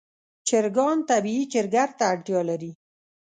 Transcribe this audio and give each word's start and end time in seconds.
چرګان 0.47 0.97
طبیعي 1.09 1.43
چرګړ 1.53 1.89
ته 1.97 2.03
اړتیا 2.11 2.41
لري. 2.49 2.71